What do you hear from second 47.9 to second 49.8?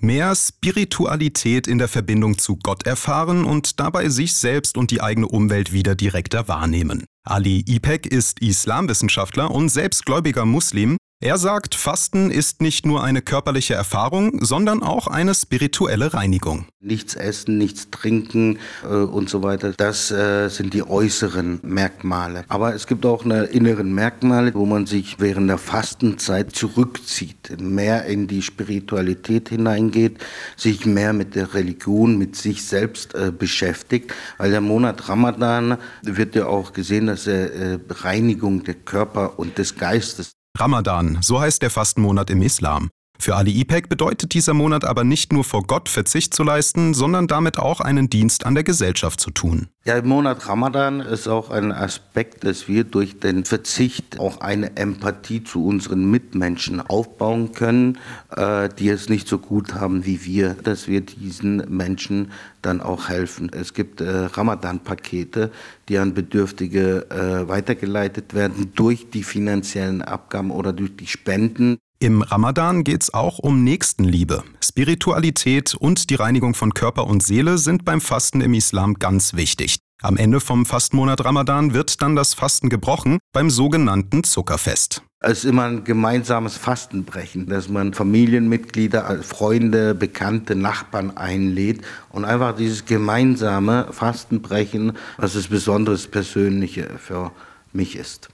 Dienst an der Gesellschaft zu tun.